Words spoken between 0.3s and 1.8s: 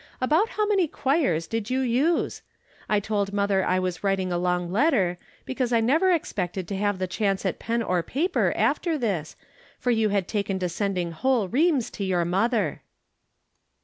how many quires did